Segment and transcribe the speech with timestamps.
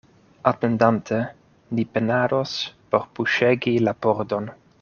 [0.51, 1.19] Atendante,
[1.79, 2.57] ni penados
[2.95, 4.55] por puŝegi la pordon.